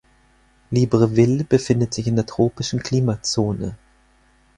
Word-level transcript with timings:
Libreville 0.71 1.43
befindet 1.43 1.93
sich 1.93 2.07
in 2.07 2.15
der 2.15 2.25
tropischen 2.25 2.81
Klimazone. 2.81 3.77